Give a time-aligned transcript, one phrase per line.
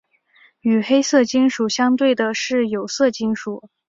[0.61, 3.69] 与黑色金属相对的是有色金属。